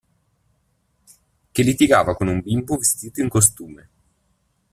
[1.51, 3.89] Che litigava con un bimbo vestito in costume.